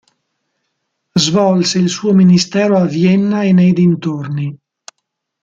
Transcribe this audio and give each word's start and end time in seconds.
Svolse 1.15 1.77
il 1.77 1.87
suo 1.87 2.11
ministero 2.15 2.75
a 2.75 2.85
Vienna 2.85 3.43
e 3.43 3.53
nei 3.53 3.71
dintorni. 3.71 4.57